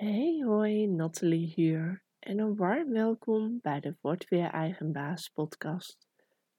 [0.00, 6.06] Hey hoi, Nathalie hier en een warm welkom bij de Word Weer Eigen Baas podcast.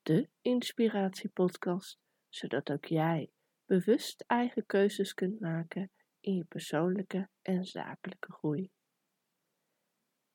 [0.02, 2.00] De inspiratiepodcast,
[2.30, 3.32] zodat ook jij
[3.66, 8.72] bewust eigen keuzes kunt maken in je persoonlijke en zakelijke groei.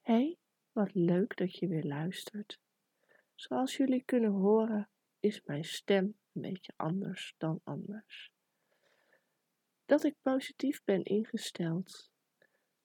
[0.01, 0.39] Hey,
[0.73, 2.59] wat leuk dat je weer luistert.
[3.35, 4.89] Zoals jullie kunnen horen
[5.21, 8.31] is mijn stem een beetje anders dan anders.
[9.85, 12.15] Dat ik positief ben ingesteld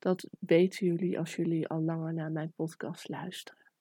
[0.01, 3.71] dat weten jullie als jullie al langer naar mijn podcast luisteren.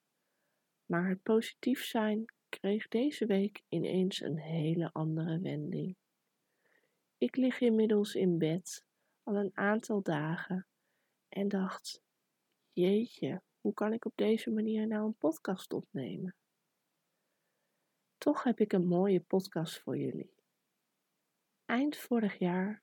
[0.87, 5.97] Maar het positief zijn kreeg deze week ineens een hele andere wending.
[7.19, 8.85] Ik lig inmiddels in bed
[9.23, 10.67] al een aantal dagen
[11.29, 12.03] en dacht:
[12.73, 16.35] Jeetje, hoe kan ik op deze manier nou een podcast opnemen?
[18.19, 20.35] Toch heb ik een mooie podcast voor jullie.
[21.65, 22.83] Eind vorig jaar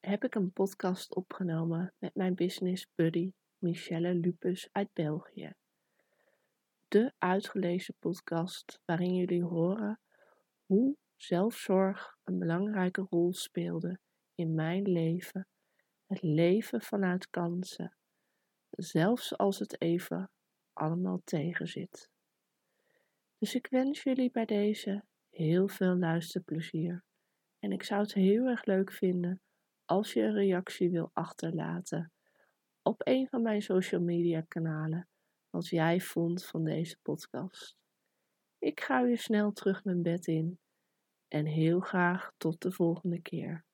[0.00, 5.52] heb ik een podcast opgenomen met mijn business buddy Michelle Lupus uit België.
[6.88, 10.00] De uitgelezen podcast waarin jullie horen
[10.66, 13.98] hoe zelfzorg een belangrijke rol speelde
[14.34, 15.46] in mijn leven,
[16.06, 17.96] het leven vanuit kansen,
[18.70, 20.30] zelfs als het even
[20.72, 22.10] allemaal tegenzit.
[23.38, 27.04] Dus ik wens jullie bij deze heel veel luisterplezier
[27.58, 29.40] en ik zou het heel erg leuk vinden
[29.88, 32.12] als je een reactie wil achterlaten
[32.82, 35.08] op een van mijn social media kanalen
[35.50, 37.76] wat jij vond van deze podcast.
[38.58, 40.58] Ik ga weer snel terug mijn bed in
[41.28, 43.64] en heel graag tot de volgende keer.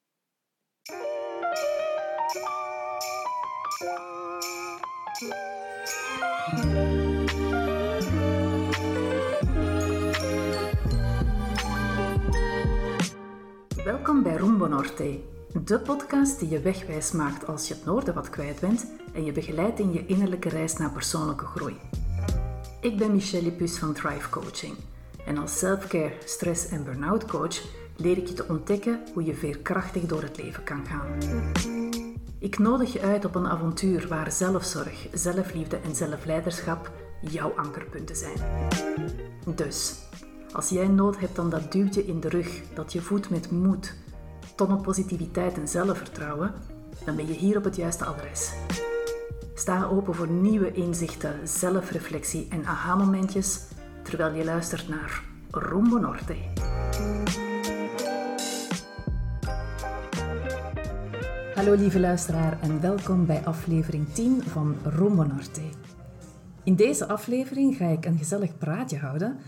[13.85, 18.31] Welkom bij Rumbo Norte de podcast die je wegwijs maakt als je het noorden wat
[18.31, 21.77] kwijt bent en je begeleidt in je innerlijke reis naar persoonlijke groei.
[22.81, 24.77] Ik ben Michelle Pus van Thrive Coaching
[25.27, 27.63] en als selfcare, stress en burn-out coach
[27.97, 31.07] leer ik je te ontdekken hoe je veerkrachtig door het leven kan gaan.
[32.39, 36.91] Ik nodig je uit op een avontuur waar zelfzorg, zelfliefde en zelfleiderschap
[37.21, 38.39] jouw ankerpunten zijn.
[39.55, 39.95] Dus,
[40.53, 43.95] als jij nood hebt aan dat duwtje in de rug dat je voedt met moed,
[44.55, 46.53] tonnen positiviteit en zelfvertrouwen,
[47.05, 48.53] dan ben je hier op het juiste adres.
[49.55, 53.61] Sta open voor nieuwe inzichten, zelfreflectie en aha-momentjes
[54.03, 56.37] terwijl je luistert naar Rumbo Norte.
[61.55, 65.63] Hallo lieve luisteraar en welkom bij aflevering 10 van Rumbo Norte.
[66.63, 69.39] In deze aflevering ga ik een gezellig praatje houden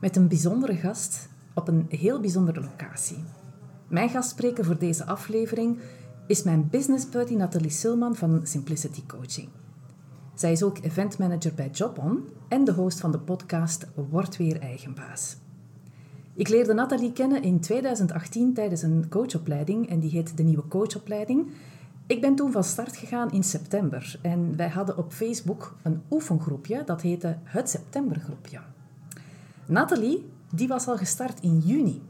[0.00, 3.43] met een bijzondere gast op een heel bijzondere locatie.
[3.88, 5.78] Mijn gastspreker voor deze aflevering
[6.26, 9.48] is mijn business buddy Nathalie Silman van Simplicity Coaching.
[10.34, 14.60] Zij is ook event manager bij JobOn en de host van de podcast Word weer
[14.60, 15.36] eigenbaas.
[16.34, 21.46] Ik leerde Nathalie kennen in 2018 tijdens een coachopleiding en die heet de Nieuwe Coachopleiding.
[22.06, 26.82] Ik ben toen van start gegaan in september en wij hadden op Facebook een oefengroepje
[26.84, 28.58] dat heette het Septembergroepje.
[29.66, 32.02] Nathalie die was al gestart in juni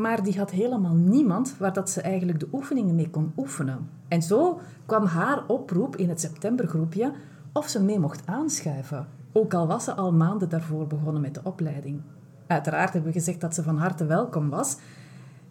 [0.00, 3.88] maar die had helemaal niemand waar dat ze eigenlijk de oefeningen mee kon oefenen.
[4.08, 7.12] En zo kwam haar oproep in het septembergroepje
[7.52, 9.06] of ze mee mocht aanschuiven.
[9.32, 12.00] Ook al was ze al maanden daarvoor begonnen met de opleiding.
[12.46, 14.76] Uiteraard hebben we gezegd dat ze van harte welkom was.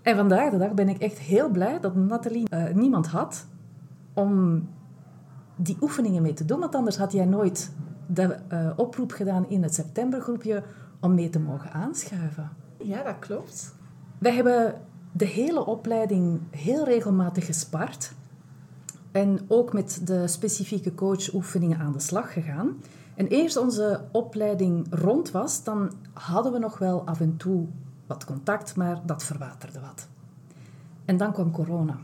[0.02, 3.46] En vandaag de dag ben ik echt heel blij dat Nathalie uh, niemand had
[4.14, 4.68] om
[5.56, 6.60] die oefeningen mee te doen.
[6.60, 7.72] Want anders had jij nooit
[8.08, 10.64] de uh, oproep gedaan in het septembergroepje
[11.00, 12.50] om mee te mogen aanschuiven.
[12.78, 13.78] Ja, dat klopt.
[14.19, 14.81] Wij hebben
[15.12, 18.13] de hele opleiding heel regelmatig gespart.
[19.12, 22.78] En ook met de specifieke coachoefeningen aan de slag gegaan.
[23.16, 27.66] En eerst onze opleiding rond was, dan hadden we nog wel af en toe
[28.07, 30.07] wat contact, maar dat verwaterde wat.
[31.06, 31.97] En dan kwam corona.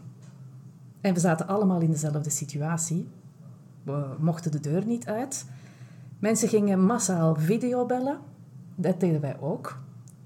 [1.01, 3.07] En we zaten allemaal in dezelfde situatie.
[3.83, 5.45] We mochten de deur niet uit.
[6.19, 8.19] Mensen gingen massaal videobellen.
[8.75, 9.77] Dat deden wij ook.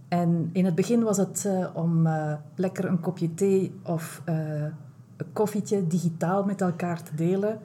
[0.10, 4.64] En in het begin was het uh, om uh, lekker een kopje thee of uh,
[5.18, 7.60] een koffietje digitaal met elkaar te delen.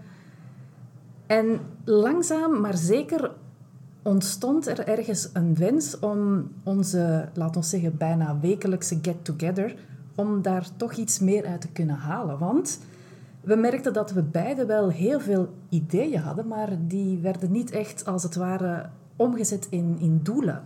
[1.27, 3.31] En langzaam, maar zeker
[4.03, 9.77] ontstond er ergens een wens om onze, laten we zeggen, bijna wekelijkse get-together,
[10.15, 12.39] om daar toch iets meer uit te kunnen halen.
[12.39, 12.81] Want
[13.41, 18.07] we merkten dat we beide wel heel veel ideeën hadden, maar die werden niet echt,
[18.07, 20.63] als het ware, omgezet in, in doelen.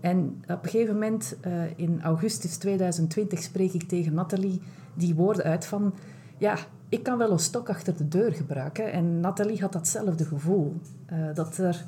[0.00, 4.60] En op een gegeven moment, uh, in augustus 2020, spreek ik tegen Nathalie
[4.94, 5.94] die woorden uit van...
[6.38, 6.56] Ja,
[6.88, 8.92] ik kan wel een stok achter de deur gebruiken.
[8.92, 10.74] En Nathalie had datzelfde gevoel.
[11.12, 11.84] Uh, dat er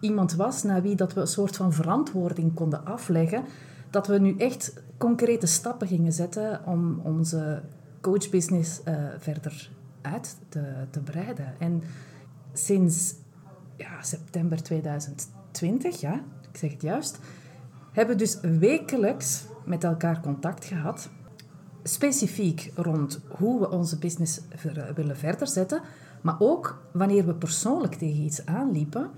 [0.00, 3.44] iemand was naar wie dat we een soort van verantwoording konden afleggen.
[3.90, 7.62] Dat we nu echt concrete stappen gingen zetten om onze
[8.00, 9.70] coachbusiness uh, verder
[10.02, 11.54] uit te, te breiden.
[11.58, 11.82] En
[12.52, 13.14] sinds
[13.76, 16.14] ja, september 2020, ja,
[16.50, 17.18] ik zeg het juist,
[17.92, 21.08] hebben dus wekelijks met elkaar contact gehad.
[21.82, 24.40] Specifiek rond hoe we onze business
[24.94, 25.80] willen verder zetten,
[26.20, 29.10] maar ook wanneer we persoonlijk tegen iets aanliepen,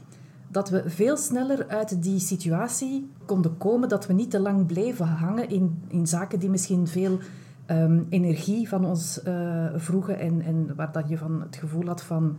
[0.49, 5.07] dat we veel sneller uit die situatie konden komen, dat we niet te lang bleven
[5.07, 7.19] hangen in, in zaken die misschien veel
[7.67, 12.03] Ehm, energie van ons uh, vroegen en, en waar dat je van het gevoel had
[12.03, 12.39] van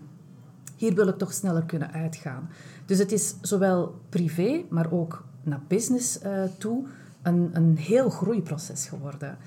[0.76, 2.50] hier wil ik toch sneller kunnen uitgaan.
[2.86, 6.86] Dus het is zowel privé, maar ook naar business uh, toe
[7.22, 9.38] een, een heel groeiproces geworden.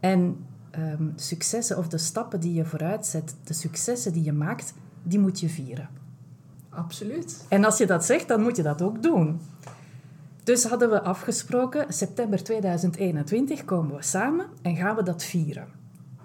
[0.00, 0.46] En
[0.78, 5.18] um, successen of de stappen die je vooruit zet, de successen die je maakt, die
[5.18, 5.88] moet je vieren.
[6.68, 7.44] Absoluut.
[7.48, 9.40] En als je dat zegt, dan moet je dat ook doen.
[10.44, 15.66] Dus hadden we afgesproken, september 2021 komen we samen en gaan we dat vieren.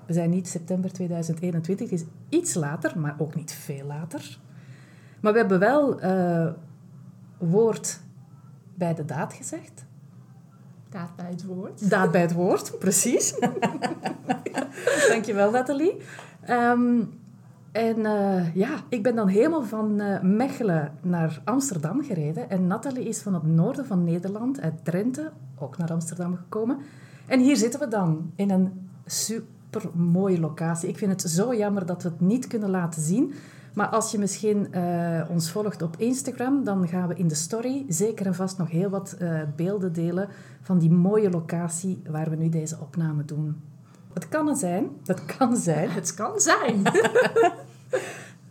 [0.05, 4.39] We zijn niet september 2021, het is iets later, maar ook niet veel later.
[5.19, 6.51] Maar we hebben wel uh,
[7.37, 7.99] woord
[8.75, 9.85] bij de daad gezegd.
[10.89, 11.89] Daad bij het woord.
[11.89, 13.35] Daad bij het woord, precies.
[15.09, 15.97] Dankjewel, Nathalie.
[16.49, 17.21] Um,
[17.71, 22.49] en uh, ja, ik ben dan helemaal van uh, Mechelen naar Amsterdam gereden.
[22.49, 26.77] En Nathalie is van het noorden van Nederland, uit Drenthe, ook naar Amsterdam gekomen.
[27.25, 30.89] En hier zitten we dan, in een super mooie locatie.
[30.89, 33.33] Ik vind het zo jammer dat we het niet kunnen laten zien.
[33.73, 37.85] Maar als je misschien uh, ons volgt op Instagram, dan gaan we in de story
[37.87, 39.17] zeker en vast nog heel wat
[39.55, 40.29] beelden delen
[40.61, 43.61] van die mooie locatie waar we nu deze opname doen.
[44.13, 45.89] Het kan zijn, het kan zijn.
[45.89, 46.81] Het kan zijn.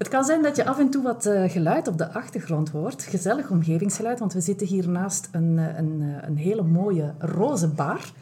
[0.02, 3.02] Het kan zijn dat je af en toe wat uh, geluid op de achtergrond hoort.
[3.02, 7.68] Gezellig omgevingsgeluid, want we zitten hier naast een, eh, een, eh, een hele mooie roze
[7.68, 8.12] bar.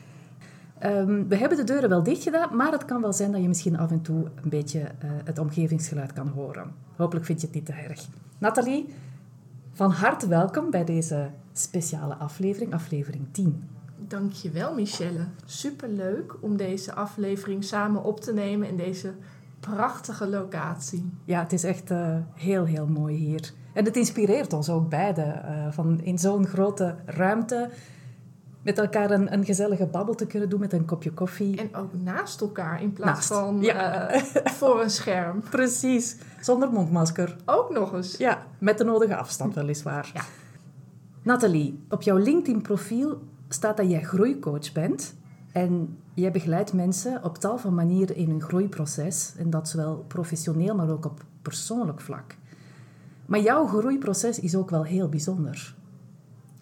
[0.84, 3.48] Um, we hebben de deuren wel dicht gedaan, maar het kan wel zijn dat je
[3.48, 6.72] misschien af en toe een beetje uh, het omgevingsgeluid kan horen.
[6.96, 8.08] Hopelijk vind je het niet te erg.
[8.38, 8.94] Nathalie,
[9.72, 13.64] van harte welkom bij deze speciale aflevering, aflevering 10.
[13.96, 15.26] Dankjewel Michelle.
[15.44, 19.12] Superleuk om deze aflevering samen op te nemen in deze
[19.60, 21.10] prachtige locatie.
[21.24, 23.52] Ja, het is echt uh, heel, heel mooi hier.
[23.72, 25.42] En het inspireert ons ook beiden.
[25.44, 27.70] Uh, van in zo'n grote ruimte
[28.62, 31.56] met elkaar een, een gezellige babbel te kunnen doen met een kopje koffie.
[31.56, 34.14] En ook naast elkaar in plaats van ja.
[34.14, 35.40] uh, voor een scherm.
[35.50, 37.36] Precies, zonder mondmasker.
[37.44, 38.16] Ook nog eens.
[38.16, 40.10] Ja, met de nodige afstand weliswaar.
[40.14, 40.22] Ja.
[41.22, 45.14] Nathalie, op jouw LinkedIn-profiel staat dat jij groeicoach bent.
[45.52, 49.34] En jij begeleidt mensen op tal van manieren in hun groeiproces.
[49.36, 52.36] En dat zowel professioneel, maar ook op persoonlijk vlak.
[53.26, 55.74] Maar jouw groeiproces is ook wel heel bijzonder.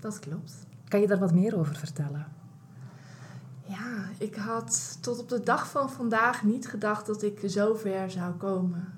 [0.00, 0.67] Dat klopt.
[0.88, 2.26] Kan je daar wat meer over vertellen?
[3.64, 8.10] Ja, ik had tot op de dag van vandaag niet gedacht dat ik zo ver
[8.10, 8.92] zou komen.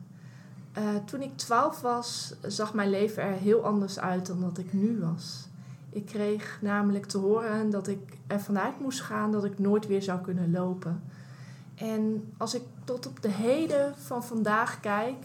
[0.79, 4.73] Uh, toen ik 12 was, zag mijn leven er heel anders uit dan dat ik
[4.73, 5.49] nu was.
[5.91, 10.03] Ik kreeg namelijk te horen dat ik ervan uit moest gaan dat ik nooit weer
[10.03, 11.03] zou kunnen lopen.
[11.75, 15.17] En als ik tot op de heden van vandaag kijk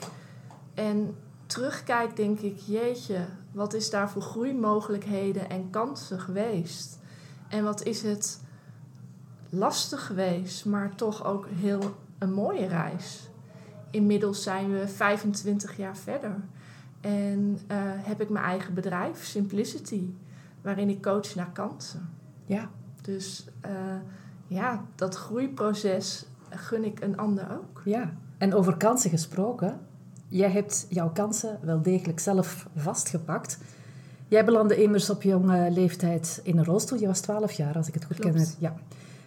[0.73, 1.15] en
[1.45, 7.00] terugkijk, denk ik: jeetje, wat is daar voor groeimogelijkheden en kansen geweest?
[7.50, 8.41] En wat is het
[9.50, 13.29] lastig geweest, maar toch ook heel een mooie reis.
[13.91, 16.36] Inmiddels zijn we 25 jaar verder
[17.01, 20.10] en uh, heb ik mijn eigen bedrijf, Simplicity
[20.62, 22.10] waarin ik coach naar kansen.
[22.46, 22.70] Ja.
[23.01, 23.72] Dus uh,
[24.48, 27.81] ja, dat groeiproces gun ik een ander ook.
[27.86, 29.79] Ja, en over kansen gesproken.
[30.27, 33.58] Jij hebt jouw kansen wel degelijk zelf vastgepakt.
[34.27, 37.00] Jij belandde immers op jonge leeftijd in een rolstoel.
[37.00, 38.46] Je was 12 jaar, als ik het goed ken.
[38.60, 38.75] Ja.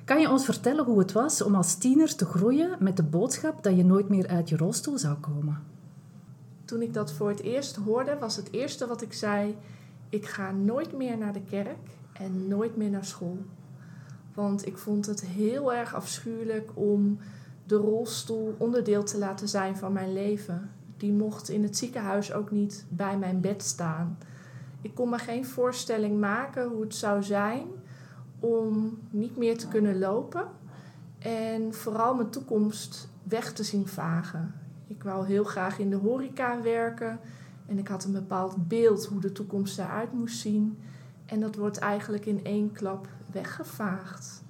[0.05, 3.63] Kan je ons vertellen hoe het was om als tiener te groeien met de boodschap
[3.63, 5.63] dat je nooit meer uit je rolstoel zou komen?
[6.65, 9.57] Toen ik dat voor het eerst hoorde, was het eerste wat ik zei:
[10.09, 11.79] ik ga nooit meer naar de kerk
[12.13, 13.39] en nooit meer naar school.
[14.35, 17.19] Want ik vond het heel erg afschuwelijk om
[17.67, 20.71] de rolstoel onderdeel te laten zijn van mijn leven.
[20.99, 24.19] Die mocht in het ziekenhuis ook niet bij mijn bed staan.
[24.81, 27.67] Ik kon me geen voorstelling maken hoe het zou zijn
[28.41, 30.49] om niet meer te kunnen lopen
[31.19, 34.55] en vooral mijn toekomst weg te zien vagen.
[34.87, 37.21] Ik wou heel graag in de horeca werken
[37.67, 40.79] en ik had een bepaald beeld hoe de toekomst eruit moest zien.
[41.27, 44.43] En dat wordt eigenlijk in één klap weggevaagd.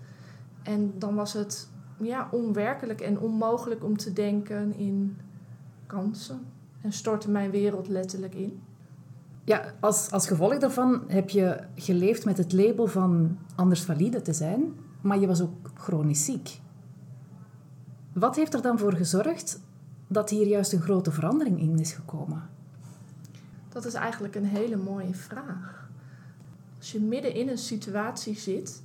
[0.62, 1.69] En dan was het
[2.00, 5.17] ja, onwerkelijk en onmogelijk om te denken in
[5.88, 6.40] kansen
[6.80, 8.61] en stortte mijn wereld letterlijk in.
[9.45, 14.33] Ja, als, als gevolg daarvan heb je geleefd met het label van anders valide te
[14.33, 16.61] zijn, maar je was ook chronisch ziek.
[18.12, 19.61] Wat heeft er dan voor gezorgd
[20.07, 22.42] dat hier juist een grote verandering in is gekomen?
[23.68, 25.88] Dat is eigenlijk een hele mooie vraag.
[26.78, 28.83] Als je midden in een situatie zit,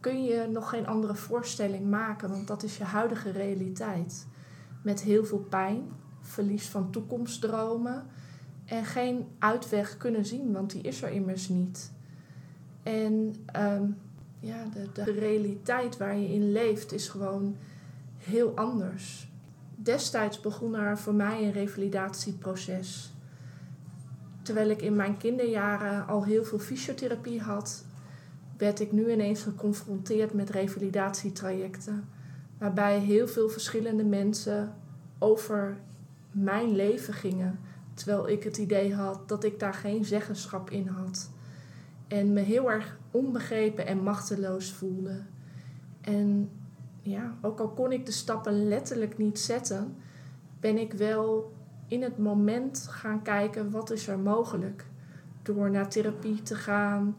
[0.00, 4.26] kun je nog geen andere voorstelling maken, want dat is je huidige realiteit.
[4.82, 5.82] Met heel veel pijn,
[6.32, 8.06] verlies van toekomstdromen
[8.64, 11.92] en geen uitweg kunnen zien, want die is er immers niet.
[12.82, 13.84] En ehm,
[14.40, 17.56] ja, de, de realiteit waar je in leeft is gewoon
[18.18, 19.30] heel anders.
[19.76, 23.12] Destijds begon er voor mij een revalidatieproces.
[24.42, 27.84] Terwijl ik in mijn kinderjaren al heel veel fysiotherapie had,
[28.56, 32.08] werd ik nu ineens geconfronteerd met revalidatietrajecten.
[32.58, 34.74] Waarbij heel veel verschillende mensen
[35.18, 35.76] over
[36.32, 37.60] mijn leven gingen.
[37.94, 41.30] Terwijl ik het idee had dat ik daar geen zeggenschap in had.
[42.08, 45.22] En me heel erg onbegrepen en machteloos voelde.
[46.00, 46.50] En
[47.02, 49.96] ja, ook al kon ik de stappen letterlijk niet zetten,
[50.60, 51.52] ben ik wel
[51.86, 54.86] in het moment gaan kijken wat is er mogelijk.
[55.42, 57.16] Door naar therapie te gaan.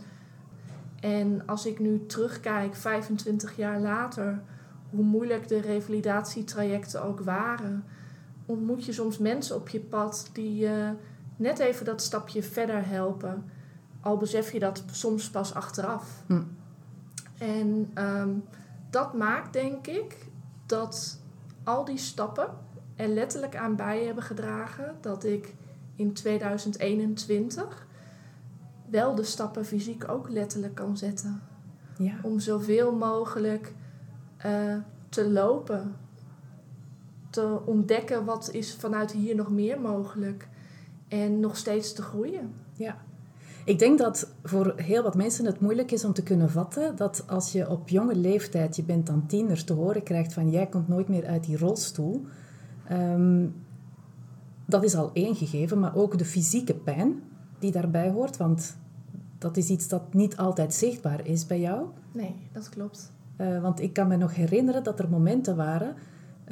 [1.00, 4.42] En als ik nu terugkijk, 25 jaar later,
[4.90, 7.84] hoe moeilijk de revalidatietrajecten ook waren,
[8.46, 10.94] ontmoet je soms mensen op je pad die je
[11.36, 13.44] net even dat stapje verder helpen.
[14.02, 16.24] Al besef je dat soms pas achteraf.
[16.28, 16.42] Hm.
[17.38, 18.30] En ehm,
[18.90, 20.18] dat maakt denk ik
[20.66, 21.20] dat
[21.64, 22.48] al die stappen
[22.96, 25.56] er letterlijk aan bij hebben gedragen dat ik
[25.96, 27.88] in 2021
[28.90, 31.42] wel de stappen fysiek ook letterlijk kan zetten.
[31.98, 32.14] Ja.
[32.22, 33.74] Om zoveel mogelijk
[34.46, 34.76] uh,
[35.10, 35.96] te lopen.
[37.34, 40.48] Te ontdekken wat is vanuit hier nog meer mogelijk.
[41.08, 42.54] En nog steeds te groeien.
[42.74, 42.98] Ja.
[43.66, 47.24] Ik denk dat voor heel wat mensen het moeilijk is om te kunnen vatten dat
[47.28, 50.88] als je op jonge leeftijd, je bent dan tiener, te horen krijgt van jij komt
[50.88, 52.26] nooit meer uit die rolstoel.
[52.92, 53.56] Um,
[54.66, 57.22] dat is al één gegeven, maar ook de fysieke pijn
[57.60, 58.78] die daarbij hoort, want
[59.38, 61.86] dat is iets dat niet altijd zichtbaar is bij jou.
[62.12, 63.12] Nee, dat klopt.
[63.38, 65.96] Uh, want ik kan me nog herinneren dat er momenten waren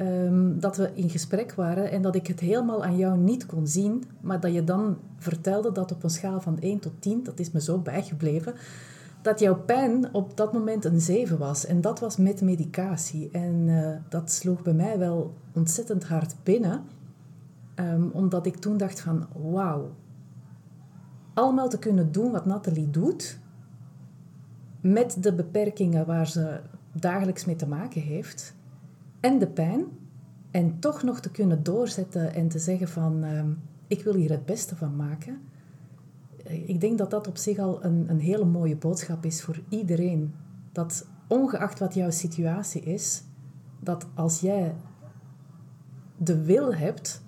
[0.00, 3.66] um, dat we in gesprek waren en dat ik het helemaal aan jou niet kon
[3.66, 7.38] zien, maar dat je dan vertelde dat op een schaal van 1 tot 10, dat
[7.38, 8.54] is me zo bijgebleven,
[9.22, 11.66] dat jouw pijn op dat moment een 7 was.
[11.66, 13.30] En dat was met medicatie.
[13.32, 16.82] En uh, dat sloeg bij mij wel ontzettend hard binnen,
[17.74, 19.90] um, omdat ik toen dacht van wauw,
[21.34, 23.38] allemaal te kunnen doen wat Nathalie doet,
[24.80, 26.60] met de beperkingen waar ze
[26.92, 28.54] dagelijks mee te maken heeft,
[29.22, 29.84] en de pijn,
[30.50, 33.44] en toch nog te kunnen doorzetten en te zeggen van uh,
[33.86, 35.40] ik wil hier het beste van maken.
[36.44, 40.34] Ik denk dat dat op zich al een, een hele mooie boodschap is voor iedereen.
[40.72, 43.22] Dat ongeacht wat jouw situatie is,
[43.80, 44.74] dat als jij
[46.16, 47.22] de wil hebt,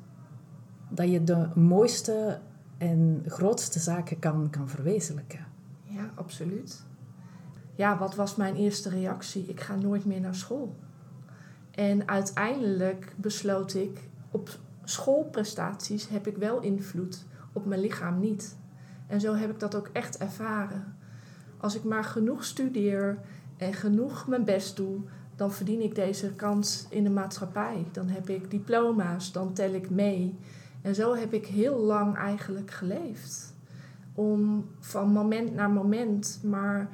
[0.89, 2.41] dat je de mooiste
[2.79, 5.47] en grootste zaken kan, kan verwezenlijken.
[5.85, 6.83] Ja, absoluut.
[7.75, 9.45] Ja, wat was mijn eerste reactie?
[9.47, 10.75] Ik ga nooit meer naar school.
[11.75, 18.57] En uiteindelijk besloot ik, op schoolprestaties heb ik wel invloed, op mijn lichaam niet.
[19.07, 20.97] En zo heb ik dat ook echt ervaren.
[21.59, 23.19] Als ik maar genoeg studeer
[23.57, 25.01] en genoeg mijn best doe,
[25.37, 27.87] dan verdien ik deze kans in de maatschappij.
[27.93, 30.39] Dan heb ik diploma's, dan tel ik mee.
[30.83, 33.55] En zo heb ik heel lang eigenlijk geleefd.
[34.15, 36.89] Om van moment naar moment, maar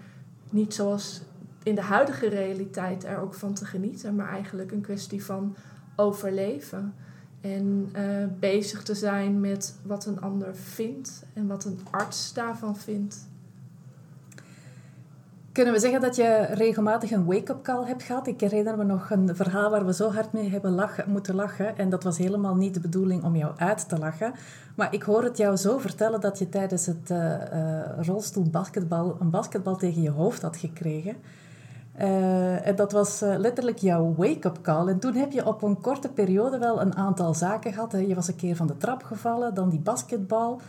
[0.51, 1.23] niet zoals
[1.63, 5.57] in de huidige realiteit er ook van te genieten, maar eigenlijk een kwestie van
[5.97, 6.95] overleven.
[7.41, 8.03] En uh,
[8.39, 13.29] bezig te zijn met wat een ander vindt en wat een arts daarvan vindt.
[15.53, 18.27] Kunnen we zeggen dat je regelmatig een wake-up call hebt gehad?
[18.27, 21.79] Ik herinner me nog een verhaal waar we zo hard mee hebben lachen, moeten lachen.
[21.79, 24.33] En dat was helemaal niet de bedoeling om jou uit te lachen.
[24.77, 29.17] Maar ik hoor het jou zo vertellen dat je tijdens het uh, uh, rolstoel basketbal
[29.21, 31.17] een basketbal tegen je hoofd had gekregen.
[32.01, 34.89] Uh, en dat was uh, letterlijk jouw wake-up call.
[34.89, 37.93] En toen heb je op een korte periode wel een aantal zaken gehad.
[37.93, 37.99] Hè.
[37.99, 40.61] Je was een keer van de trap gevallen, dan die basketbal.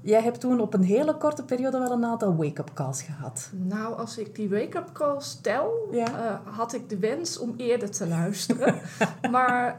[0.00, 3.50] Jij hebt toen op een hele korte periode wel een aantal wake-up calls gehad.
[3.52, 6.08] Nou, als ik die wake-up calls stel, ja.
[6.08, 8.74] uh, had ik de wens om eerder te luisteren.
[9.30, 9.76] maar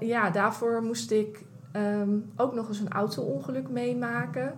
[0.00, 4.54] ja, daarvoor moest ik um, ook nog eens een auto-ongeluk meemaken.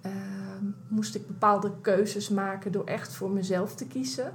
[0.00, 4.32] Ehm, moest ik bepaalde keuzes maken door echt voor mezelf te kiezen.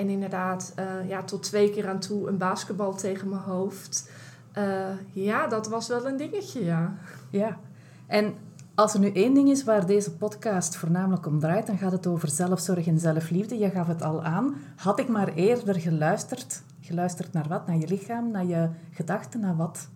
[0.00, 4.10] En inderdaad, uh, ja, tot twee keer aan toe een basketbal tegen mijn hoofd.
[4.58, 6.94] Uh, ja, dat was wel een dingetje, ja.
[7.30, 7.58] Ja,
[8.06, 8.34] en
[8.74, 12.06] als er nu één ding is waar deze podcast voornamelijk om draait, dan gaat het
[12.06, 13.58] over zelfzorg en zelfliefde.
[13.58, 14.54] Je gaf het al aan.
[14.76, 16.62] Had ik maar eerder geluisterd.
[16.80, 17.66] Geluisterd naar wat?
[17.66, 19.88] Naar je lichaam, naar je gedachten, naar wat?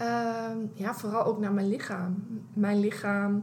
[0.00, 0.06] Uh,
[0.74, 2.24] ja, vooral ook naar mijn lichaam.
[2.52, 3.42] Mijn lichaam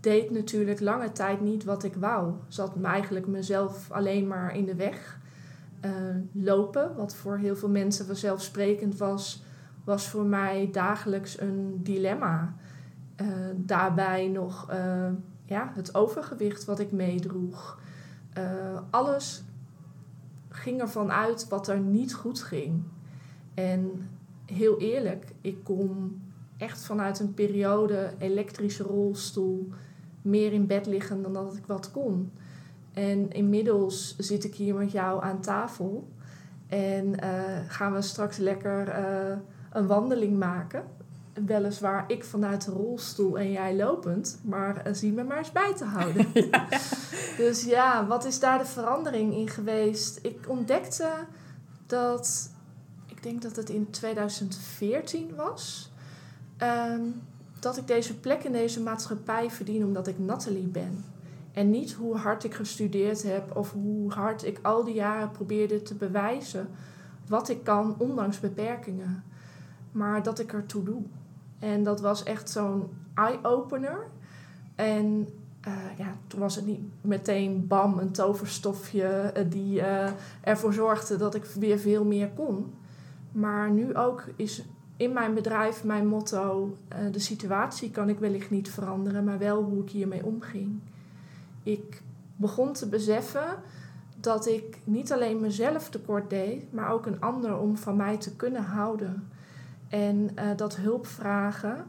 [0.00, 2.32] deed natuurlijk lange tijd niet wat ik wou.
[2.48, 5.18] Zat me eigenlijk mezelf alleen maar in de weg.
[5.84, 5.92] Uh,
[6.32, 9.42] lopen, wat voor heel veel mensen vanzelfsprekend was,
[9.84, 12.54] was voor mij dagelijks een dilemma.
[13.20, 15.08] Uh, daarbij nog uh,
[15.44, 17.80] ja, het overgewicht wat ik meedroeg.
[18.90, 19.44] alles
[20.48, 22.82] ging ervan uit wat er niet goed ging.
[23.54, 24.08] En
[24.46, 26.20] heel eerlijk, ik kom
[26.56, 29.72] echt vanuit een periode elektrische rolstoel
[30.26, 32.32] meer in bed liggen dan dat ik wat kon.
[32.92, 36.08] En inmiddels zit ik hier met jou aan tafel
[36.68, 37.30] en uh,
[37.68, 39.36] gaan we straks lekker uh,
[39.70, 40.84] een wandeling maken.
[41.46, 45.74] Weliswaar ik vanuit de rolstoel en jij lopend, maar uh, zie me maar eens bij
[45.74, 46.26] te houden.
[46.50, 46.66] ja.
[47.36, 50.18] Dus ja, wat is daar de verandering in geweest?
[50.22, 51.10] Ik ontdekte
[51.86, 52.50] dat,
[53.06, 55.92] ik denk dat het in 2014 was,
[56.62, 57.22] um,
[57.60, 61.04] dat ik deze plek in deze maatschappij verdien omdat ik Nathalie ben.
[61.52, 65.82] En niet hoe hard ik gestudeerd heb of hoe hard ik al die jaren probeerde
[65.82, 66.68] te bewijzen
[67.28, 69.24] wat ik kan, ondanks beperkingen.
[69.92, 71.02] Maar dat ik ertoe doe.
[71.58, 74.06] En dat was echt zo'n eye-opener.
[74.74, 75.28] En
[75.68, 80.10] uh, ja, toen was het niet meteen bam, een toverstofje uh, die uh,
[80.40, 82.74] ervoor zorgde dat ik weer veel meer kon.
[83.32, 84.64] Maar nu ook is
[84.96, 86.76] in mijn bedrijf mijn motto:
[87.12, 90.80] de situatie kan ik wellicht niet veranderen, maar wel hoe ik hiermee omging
[91.66, 92.02] ik
[92.36, 93.46] begon te beseffen
[94.20, 98.36] dat ik niet alleen mezelf tekort deed, maar ook een ander om van mij te
[98.36, 99.28] kunnen houden.
[99.88, 101.86] En uh, dat hulpvragen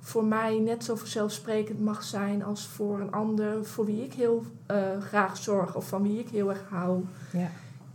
[0.00, 4.42] voor mij net zo vanzelfsprekend mag zijn als voor een ander voor wie ik heel
[4.70, 7.04] uh, graag zorg of van wie ik heel erg hou.
[7.32, 7.50] Ja.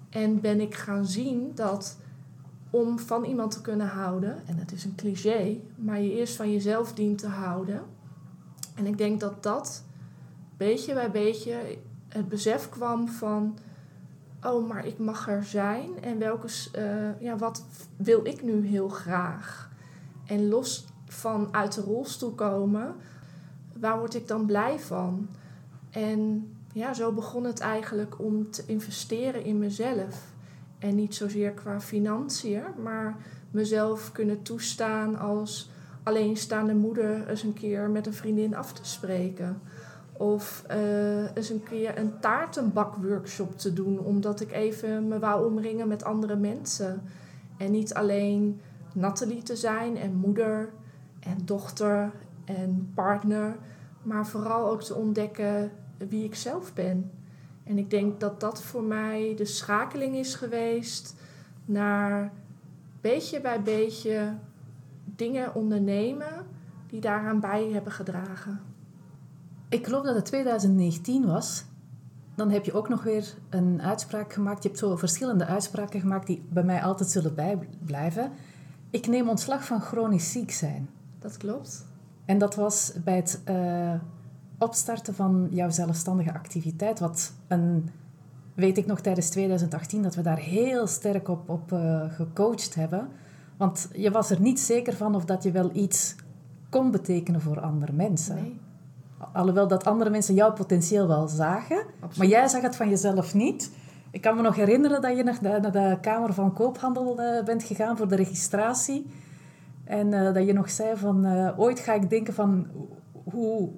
[0.09, 1.97] En ben ik gaan zien dat
[2.71, 6.51] om van iemand te kunnen houden, en het is een cliché, maar je eerst van
[6.51, 7.81] jezelf dient te houden.
[8.75, 9.83] En ik denk dat dat
[10.57, 13.57] beetje bij beetje het besef kwam van...
[14.43, 17.65] oh, maar ik mag er zijn en welke, uh, ja, wat
[17.97, 19.69] wil ik nu heel graag?
[20.25, 22.95] En los van uit de rolstoel komen,
[23.79, 25.27] waar word ik dan blij van?
[25.89, 30.30] En ja, zo begon het eigenlijk om te investeren in mezelf.
[30.81, 33.15] En niet zozeer qua financiën, maar
[33.51, 35.71] mezelf kunnen toestaan als
[36.03, 39.61] alleenstaande moeder eens een keer met een vriendin af te spreken.
[40.13, 45.87] Of uh, eens een keer een taartenbakworkshop te doen, omdat ik even me wou omringen
[45.87, 47.01] met andere mensen.
[47.57, 48.61] En niet alleen
[48.93, 50.69] Nathalie te zijn en moeder
[51.19, 52.11] en dochter
[52.45, 53.55] en partner,
[54.03, 55.71] maar vooral ook te ontdekken
[56.09, 57.11] wie ik zelf ben.
[57.71, 61.15] En ik denk dat dat voor mij de schakeling is geweest
[61.65, 62.31] naar
[63.01, 64.33] beetje bij beetje
[65.03, 66.45] dingen ondernemen
[66.87, 68.61] die daaraan bij hebben gedragen.
[69.69, 71.65] Ik geloof dat het 2019 was.
[72.35, 74.63] Dan heb je ook nog weer een uitspraak gemaakt.
[74.63, 78.31] Je hebt zo verschillende uitspraken gemaakt die bij mij altijd zullen bijblijven.
[78.89, 80.89] Ik neem ontslag van chronisch ziek zijn.
[81.19, 81.85] Dat klopt.
[82.25, 83.93] En dat was bij het uh,
[84.61, 86.99] opstarten van jouw zelfstandige activiteit.
[86.99, 87.89] Wat een,
[88.53, 93.07] weet ik nog tijdens 2018 dat we daar heel sterk op, op uh, gecoacht hebben.
[93.57, 96.15] Want je was er niet zeker van of dat je wel iets
[96.69, 98.35] kon betekenen voor andere mensen.
[98.35, 98.59] Nee.
[99.33, 101.85] Alhoewel dat andere mensen jouw potentieel wel zagen,
[102.17, 103.71] maar jij zag het van jezelf niet.
[104.11, 107.43] Ik kan me nog herinneren dat je naar de, naar de Kamer van Koophandel uh,
[107.43, 109.05] bent gegaan voor de registratie.
[109.83, 111.25] En uh, dat je nog zei van,
[111.57, 112.67] ooit ga ik denken van,
[113.23, 113.69] hoe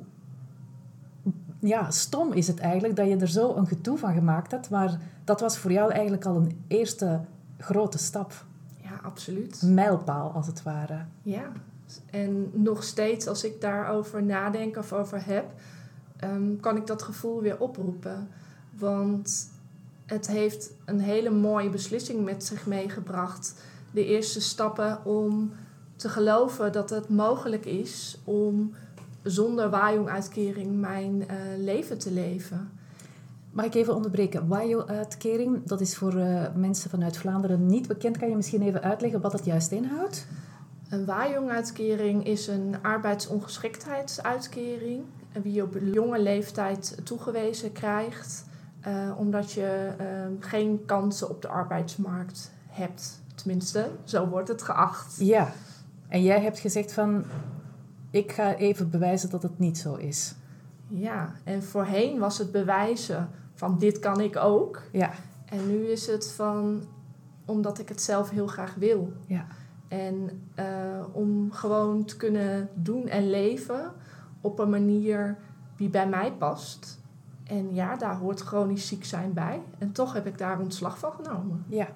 [1.67, 4.69] ja, stom is het eigenlijk dat je er zo een gedoe van gemaakt hebt.
[4.69, 7.19] Maar dat was voor jou eigenlijk al een eerste
[7.57, 8.45] grote stap.
[8.81, 9.61] Ja, absoluut.
[9.61, 11.05] Een mijlpaal, als het ware.
[11.21, 11.51] Ja,
[12.09, 15.45] en nog steeds, als ik daarover nadenk of over heb,
[16.23, 18.27] um, kan ik dat gevoel weer oproepen.
[18.77, 19.49] Want
[20.05, 23.55] het heeft een hele mooie beslissing met zich meegebracht.
[23.91, 25.51] De eerste stappen om
[25.95, 28.73] te geloven dat het mogelijk is om
[29.23, 32.71] zonder Wajong-uitkering mijn uh, leven te leven.
[33.51, 34.47] Mag ik even onderbreken?
[34.47, 38.17] Wajong-uitkering, dat is voor uh, mensen vanuit Vlaanderen niet bekend.
[38.17, 40.27] Kan je misschien even uitleggen wat dat juist inhoudt?
[40.89, 45.03] Een waaijong-uitkering is een arbeidsongeschiktheidsuitkering
[45.41, 48.45] die je op jonge leeftijd toegewezen krijgt,
[48.87, 50.05] uh, omdat je uh,
[50.39, 53.21] geen kansen op de arbeidsmarkt hebt.
[53.35, 55.15] Tenminste, zo wordt het geacht.
[55.19, 55.51] Ja.
[56.07, 57.25] En jij hebt gezegd van,
[58.13, 60.35] ik ga even bewijzen dat het niet zo is.
[60.87, 64.81] Ja, en voorheen was het bewijzen van dit kan ik ook.
[64.91, 65.11] Ja.
[65.45, 66.83] En nu is het van
[67.45, 69.13] omdat ik het zelf heel graag wil.
[69.25, 69.45] Ja.
[69.87, 70.65] En eh,
[71.11, 73.91] om gewoon te kunnen doen en leven
[74.41, 75.37] op een manier
[75.75, 76.99] die bij mij past.
[77.43, 79.61] En ja, daar hoort chronisch ziek zijn bij.
[79.77, 81.65] En toch heb ik daar ontslag van genomen.
[81.67, 81.87] Ja.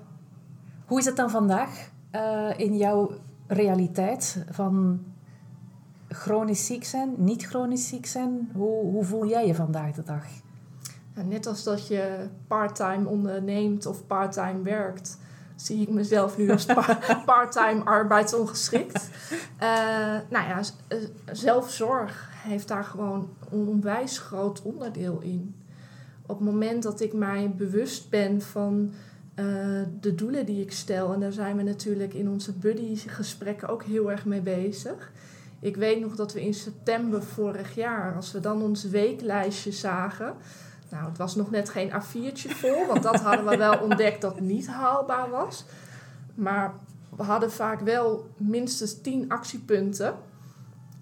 [0.85, 3.11] Hoe is het dan vandaag eh, in jouw
[3.47, 4.99] realiteit van
[6.17, 8.49] chronisch ziek zijn, niet chronisch ziek zijn?
[8.53, 10.23] Hoe, hoe voel jij je vandaag de dag?
[11.13, 15.17] Nou, net als dat je parttime onderneemt of parttime werkt,
[15.55, 19.09] zie ik mezelf nu als par parttime arbeidsongeschikt.
[19.31, 19.69] Uh,
[20.29, 20.61] nou ja,
[21.31, 25.55] zelfzorg heeft daar gewoon een onwijs groot onderdeel in.
[26.25, 28.93] Op het moment dat ik mij bewust ben van
[29.35, 29.45] uh,
[29.99, 34.11] de doelen die ik stel, en daar zijn we natuurlijk in onze buddy-gesprekken ook heel
[34.11, 35.11] erg mee bezig.
[35.59, 40.35] Ik weet nog dat we in september vorig jaar, als we dan ons weeklijstje zagen,
[40.89, 44.39] nou, het was nog net geen A4'tje vol, want dat hadden we wel ontdekt dat
[44.39, 45.65] niet haalbaar was.
[46.35, 46.73] Maar
[47.15, 50.15] we hadden vaak wel minstens 10 actiepunten.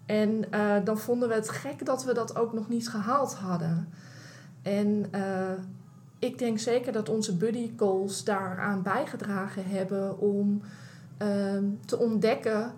[0.06, 3.90] En uh, dan vonden we het gek dat we dat ook nog niet gehaald hadden.
[4.62, 5.52] En uh,
[6.20, 10.62] ik denk zeker dat onze buddy calls daaraan bijgedragen hebben om
[11.22, 11.28] uh,
[11.86, 12.74] te ontdekken,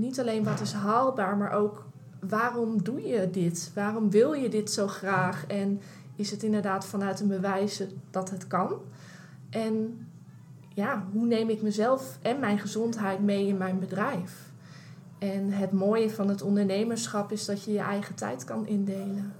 [0.00, 1.84] niet alleen wat is haalbaar, maar ook
[2.20, 3.70] waarom doe je dit?
[3.74, 5.46] Waarom wil je dit zo graag?
[5.46, 5.80] En
[6.16, 8.72] is het inderdaad vanuit een bewijs dat het kan?
[9.50, 10.06] En
[10.74, 14.48] ja, hoe neem ik mezelf en mijn gezondheid mee in mijn bedrijf?
[15.18, 19.32] En het mooie van het ondernemerschap is dat je je eigen tijd kan indelen.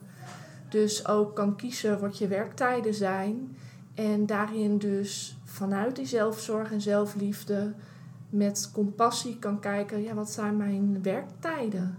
[0.68, 3.56] Dus ook kan kiezen wat je werktijden zijn.
[3.94, 7.72] En daarin dus vanuit die zelfzorg en zelfliefde
[8.30, 11.98] met compassie kan kijken, ja, wat zijn mijn werktijden?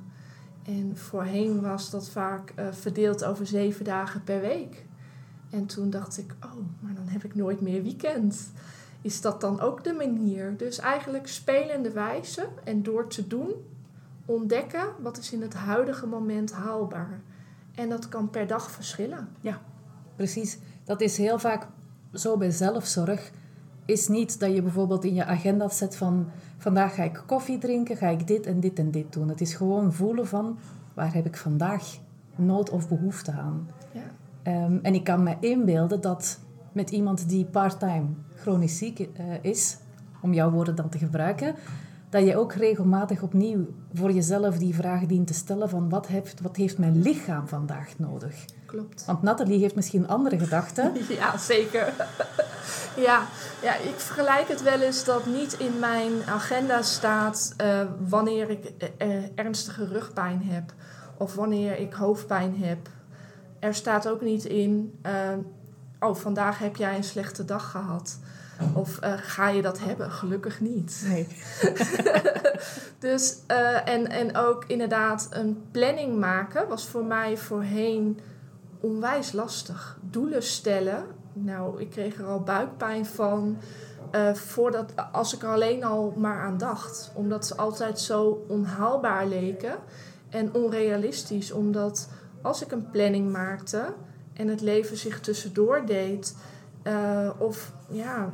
[0.64, 4.86] En voorheen was dat vaak uh, verdeeld over zeven dagen per week.
[5.50, 8.52] En toen dacht ik, oh, maar dan heb ik nooit meer weekend.
[9.02, 10.58] Is dat dan ook de manier?
[10.58, 13.52] Dus eigenlijk spelende wijze en door te doen
[14.26, 17.22] ontdekken wat is in het huidige moment haalbaar.
[17.76, 19.30] En dat kan per dag verschillen.
[19.40, 19.62] Ja,
[20.16, 20.58] precies.
[20.84, 21.68] Dat is heel vaak
[22.14, 23.32] zo bij zelfzorg.
[23.86, 27.98] Is niet dat je bijvoorbeeld in je agenda zet van vandaag ga ik koffie drinken,
[27.98, 29.30] ga ik dit en dit en dit doen.
[29.30, 30.58] Het is gewoon voelen van
[30.94, 31.98] waar heb ik vandaag
[32.36, 33.68] nood of behoefte aan.
[33.92, 34.64] Ja.
[34.66, 36.40] Um, en ik kan me inbeelden dat
[36.72, 39.08] met iemand die part-time chronisch ziek uh,
[39.42, 39.78] is,
[40.22, 41.56] om jouw woorden dan te gebruiken,
[42.10, 46.42] dat je ook regelmatig opnieuw voor jezelf die vraag dient te stellen van wat heeft,
[46.42, 48.46] wat heeft mijn lichaam vandaag nodig?
[48.66, 49.06] Klopt.
[49.06, 50.94] Want Nathalie heeft misschien andere gedachten.
[51.10, 51.94] Ja, zeker.
[53.08, 53.26] ja,
[53.62, 58.72] ja, ik vergelijk het wel eens dat niet in mijn agenda staat uh, wanneer ik
[58.98, 60.74] uh, ernstige rugpijn heb
[61.18, 62.90] of wanneer ik hoofdpijn heb.
[63.60, 65.12] Er staat ook niet in, uh,
[66.00, 68.20] oh vandaag heb jij een slechte dag gehad.
[68.74, 70.12] Of uh, ga je dat hebben?
[70.12, 71.04] Gelukkig niet.
[71.08, 71.28] Nee.
[73.00, 78.20] dus, uh, en, en ook inderdaad een planning maken was voor mij voorheen
[78.80, 79.98] onwijs lastig.
[80.02, 81.06] Doelen stellen.
[81.34, 83.58] Nou, ik kreeg er al buikpijn van.
[84.16, 87.12] Uh, voordat, als ik er alleen al maar aan dacht.
[87.14, 89.76] Omdat ze altijd zo onhaalbaar leken.
[90.30, 91.52] En onrealistisch.
[91.52, 92.10] Omdat
[92.42, 93.94] als ik een planning maakte
[94.34, 96.36] en het leven zich tussendoor deed.
[96.84, 98.30] Uh, of ja,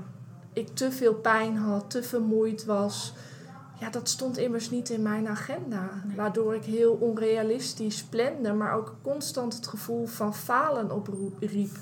[0.57, 3.13] ik te veel pijn had, te vermoeid was.
[3.79, 5.89] Ja, dat stond immers niet in mijn agenda.
[6.15, 11.75] Waardoor ik heel onrealistisch plande, maar ook constant het gevoel van falen opriep.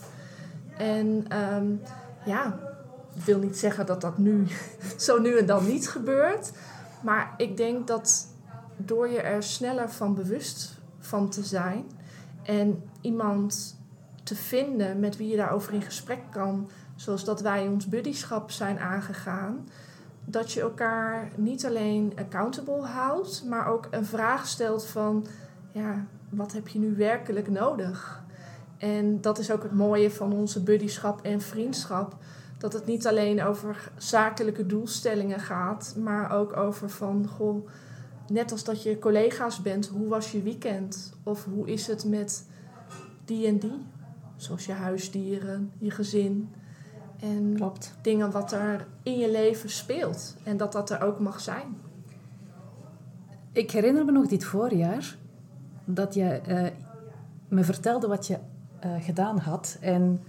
[0.78, 1.82] En um,
[2.26, 2.60] ja,
[3.14, 4.48] ik wil niet zeggen dat dat nu
[4.98, 6.52] zo nu en dan niet gebeurt.
[7.02, 8.28] Maar ik denk dat
[8.78, 11.86] door je er sneller van bewust van te zijn
[12.44, 13.78] en iemand
[14.24, 18.80] te vinden met wie je daarover in gesprek kan, zoals dat wij ons buddyschap zijn
[18.80, 19.68] aangegaan,
[20.26, 25.26] dat je elkaar niet alleen accountable houdt, maar ook een vraag stelt van,
[25.72, 28.24] ja, wat heb je nu werkelijk nodig?
[28.78, 32.16] En dat is ook het mooie van onze buddyschap en vriendschap.
[32.58, 37.68] Dat het niet alleen over zakelijke doelstellingen gaat, maar ook over van, goh,
[38.28, 41.14] net als dat je collega's bent, hoe was je weekend?
[41.24, 42.46] Of hoe is het met
[43.26, 43.86] die en die?
[44.36, 46.54] Zoals je huisdieren, je gezin.
[47.26, 47.94] En Klopt.
[48.02, 50.36] dingen wat er in je leven speelt.
[50.44, 51.78] En dat dat er ook mag zijn.
[53.52, 55.16] Ik herinner me nog dit voorjaar
[55.86, 56.68] dat je uh,
[57.48, 58.38] me vertelde wat je
[58.86, 59.78] uh, gedaan had.
[59.82, 60.24] En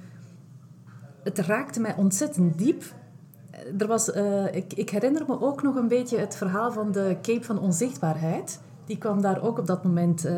[1.22, 2.82] het raakte mij ontzettend diep.
[3.78, 7.16] er was, eh, ik, ik herinner me ook nog een beetje het verhaal van de
[7.22, 8.60] Cape van Onzichtbaarheid.
[8.84, 10.28] Die kwam daar ook op dat moment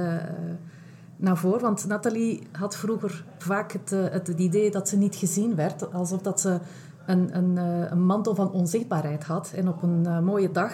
[1.19, 1.61] naar voren.
[1.61, 5.93] Want Nathalie had vroeger vaak het, het, het, idee dat ze niet gezien werd.
[5.93, 6.59] Alsof dat ze
[7.07, 7.57] een, een,
[7.93, 9.53] een mantel van onzichtbaarheid had.
[9.55, 10.73] En op een mooie dag...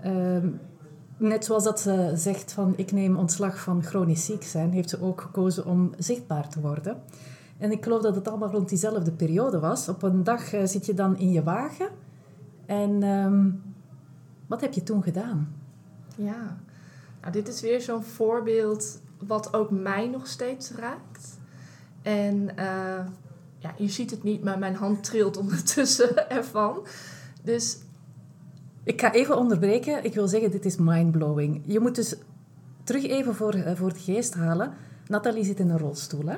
[0.00, 0.48] Ehm,
[1.16, 5.02] net zoals dat ze zegt van ik neem ontslag van chronisch ziek zijn, heeft ze
[5.02, 6.96] ook gekozen om zichtbaar te worden.
[7.58, 9.88] En ik geloof dat het allemaal rond diezelfde periode was.
[9.88, 11.88] Op een dag zit je dan in je wagen.
[12.66, 13.62] En um,
[14.46, 15.54] wat heb je toen gedaan?
[16.16, 16.56] Ja,
[17.20, 21.38] nou, dit is weer zo'n voorbeeld wat ook mij nog steeds raakt.
[22.02, 23.06] En uh,
[23.58, 26.86] ja, je ziet het niet, maar mijn hand trilt ondertussen ervan.
[27.42, 27.78] Dus
[28.84, 30.04] ik ga even onderbreken.
[30.04, 31.62] Ik wil zeggen, dit is mindblowing.
[31.64, 32.16] Je moet dus
[32.84, 34.72] terug even voor, uh, voor het geest halen.
[35.06, 36.26] Nathalie zit in een rolstoel.
[36.26, 36.36] Hè?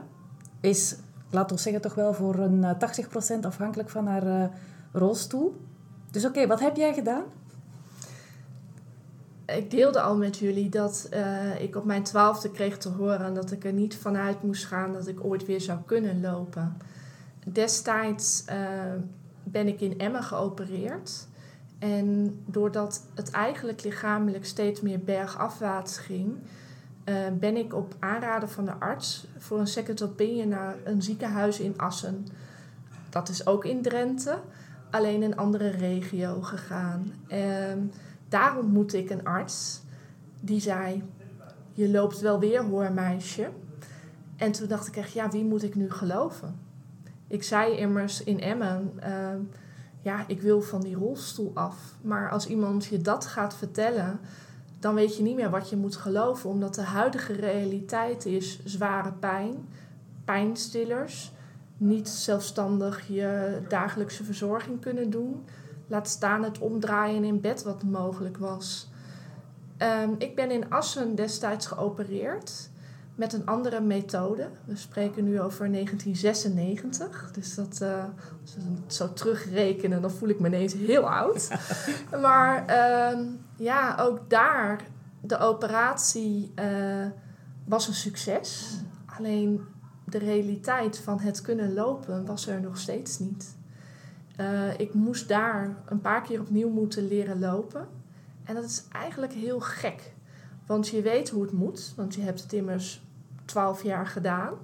[0.61, 0.97] Is
[1.31, 4.51] laten we zeggen, toch wel voor een 80% eh, afhankelijk van haar
[4.93, 5.57] rolstoel.
[6.11, 7.23] Dus oké, wat heb jij gedaan?
[9.47, 13.51] Ik deelde al met jullie dat uh, ik op mijn twaalfde kreeg te horen dat
[13.51, 16.77] ik er niet vanuit moest gaan dat ik ooit weer zou kunnen lopen.
[17.47, 18.57] Destijds uh,
[19.43, 21.27] ben ik in Emmen geopereerd.
[21.79, 26.37] En doordat het eigenlijk lichamelijk steeds meer bergafwaarts ging,
[27.05, 31.61] uh, ben ik op aanraden van de arts voor een second opinion naar een ziekenhuis
[31.61, 32.27] in Assen.
[33.11, 34.39] Dat is ook in Drenthe,
[34.91, 37.13] alleen een andere regio gegaan.
[38.29, 39.83] Daar ontmoette ik een arts
[40.41, 41.03] die zei:
[41.73, 43.49] Je loopt wel weer hoor, meisje.
[44.37, 46.59] En toen dacht ik echt: Ja, wie moet ik nu geloven?
[47.27, 49.29] Ik zei immers in Emmen: uh,
[50.03, 51.77] Ja, ik wil van die rolstoel af.
[52.01, 54.21] Maar als iemand je dat gaat vertellen
[54.85, 59.13] dan weet je niet meer wat je moet geloven, omdat de huidige realiteit is zware
[59.13, 59.69] pijn,
[60.25, 61.33] pijnstillers,
[61.77, 65.45] niet zelfstandig je dagelijkse verzorging kunnen doen.
[65.87, 68.89] Laat staan het omdraaien in bed wat mogelijk was.
[69.79, 72.71] Um, ik ben in Assen destijds geopereerd
[73.15, 74.49] met een andere methode.
[74.65, 77.31] We spreken nu over 1996.
[77.33, 78.05] Dus dat, uh,
[78.43, 81.49] als we het zo terugrekenen, dan voel ik me ineens heel oud.
[82.23, 83.19] maar uh,
[83.57, 84.81] ja, ook daar,
[85.21, 87.07] de operatie uh,
[87.65, 88.79] was een succes.
[89.19, 89.61] Alleen
[90.05, 93.57] de realiteit van het kunnen lopen was er nog steeds niet.
[94.41, 97.89] Uh, ik moest daar een paar keer opnieuw moeten leren lopen.
[98.45, 100.13] En dat is eigenlijk heel gek.
[100.67, 103.03] Want je weet hoe het moet, want je hebt het immers
[103.45, 104.55] 12 jaar gedaan.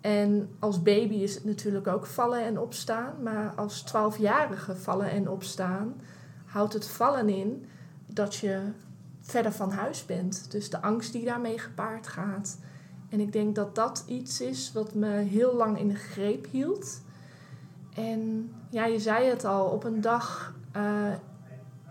[0.00, 3.22] En als baby is het natuurlijk ook vallen en opstaan.
[3.22, 5.94] Maar als 12-jarige vallen en opstaan
[6.44, 7.66] houdt het vallen in
[8.06, 8.60] dat je
[9.20, 10.50] verder van huis bent.
[10.50, 12.58] Dus de angst die daarmee gepaard gaat.
[13.08, 17.00] En ik denk dat dat iets is wat me heel lang in de greep hield.
[17.94, 21.12] En ja, je zei het al, op een dag uh,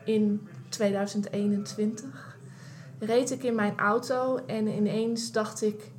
[0.04, 2.38] in 2021
[3.00, 5.92] reed ik in mijn auto en ineens dacht ik,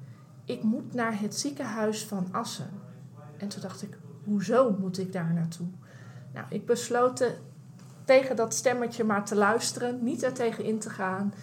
[0.45, 2.71] ik moet naar het ziekenhuis van Assen.
[3.37, 5.67] En toen dacht ik, hoezo moet ik daar naartoe?
[6.35, 7.33] Nou, ik besloot
[8.05, 11.35] tegen dat stemmetje maar te luisteren, niet er tegen in te gaan.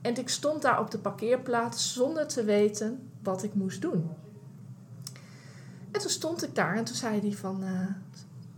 [0.00, 4.10] En ik stond daar op de parkeerplaats zonder te weten wat ik moest doen.
[5.90, 7.88] En toen stond ik daar en toen zei die van, uh,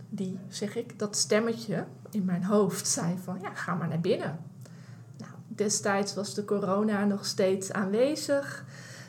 [0.09, 4.39] die zeg ik, dat stemmetje in mijn hoofd zei van, ja, ga maar naar binnen.
[5.17, 8.65] Nou, destijds was de corona nog steeds aanwezig.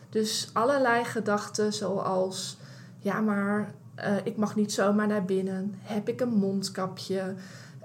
[0.09, 2.59] Dus allerlei gedachten zoals,
[2.99, 5.75] ja, maar uh, ik mag niet zomaar naar binnen.
[5.79, 7.35] Heb ik een mondkapje?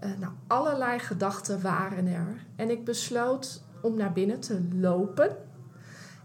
[0.04, 2.46] Uh, nou, allerlei gedachten waren er.
[2.56, 5.38] En ik besloot om naar binnen te lopen.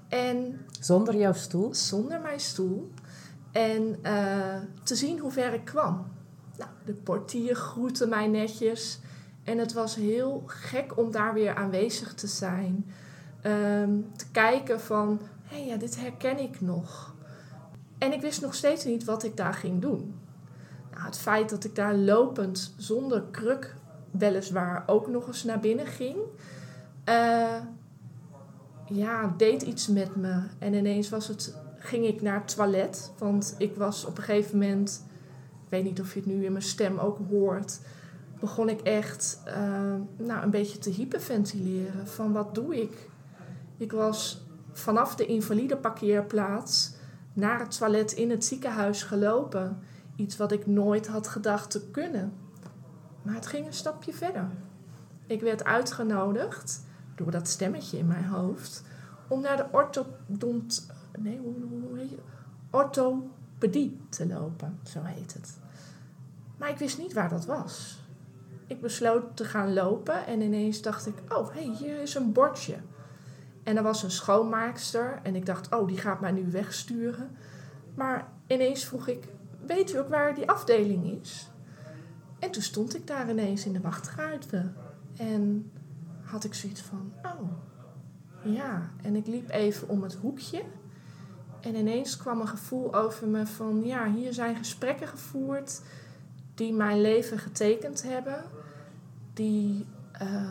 [0.08, 1.74] En, zonder jouw stoel?
[1.74, 2.90] Zonder mijn stoel.
[3.52, 6.06] En uh, te zien hoe ver ik kwam.
[6.60, 8.98] Nou, de portier groette mij netjes.
[9.44, 12.92] En het was heel gek om daar weer aanwezig te zijn.
[13.46, 17.14] Um, te kijken van, hé, hey, ja, dit herken ik nog.
[17.98, 20.14] En ik wist nog steeds niet wat ik daar ging doen.
[20.90, 23.76] Nou, het feit dat ik daar lopend zonder kruk
[24.10, 26.16] weliswaar ook nog eens naar binnen ging,
[27.08, 27.56] uh,
[28.86, 30.42] ja, deed iets met me.
[30.58, 34.58] En ineens was het, ging ik naar het toilet, want ik was op een gegeven
[34.58, 35.04] moment,
[35.70, 37.80] weet niet of je het nu in mijn stem ook hoort,
[38.40, 39.52] begon ik echt uh,
[40.16, 42.06] nou, een beetje te hyperventileren.
[42.06, 43.08] Van wat doe ik?
[43.76, 46.94] Ik was vanaf de invalide parkeerplaats
[47.32, 49.78] naar het toilet in het ziekenhuis gelopen.
[50.16, 52.32] Iets wat ik nooit had gedacht te kunnen.
[53.22, 54.48] Maar het ging een stapje verder.
[55.26, 58.82] Ik werd uitgenodigd door dat stemmetje in mijn hoofd
[59.28, 62.18] om naar de orthodont, nee, hoe, heet je?
[63.60, 65.58] Orthopedie te lopen, zo heet het.
[66.58, 67.98] Maar ik wist niet waar dat was.
[68.66, 72.32] ik besloot te gaan lopen en ineens dacht ik, oh, hé, hey, hier is een
[72.32, 72.76] bordje.
[73.62, 77.30] En er was een schoonmaakster en ik dacht, oh, die gaat mij nu wegsturen.
[77.94, 79.28] Maar ineens vroeg ik,
[79.66, 81.50] weet u ook waar die afdeling is?
[82.38, 84.72] En toen stond ik daar ineens in de wachtruimte.
[85.16, 85.70] En
[86.22, 87.52] had ik zoiets van, oh,
[88.54, 88.90] ja.
[89.02, 90.62] En ik liep even om het hoekje.
[91.60, 95.80] En ineens kwam een gevoel over me van, ja, hier zijn gesprekken gevoerd
[96.54, 98.44] die mijn leven getekend hebben.
[99.34, 99.86] Die,
[100.22, 100.50] uh,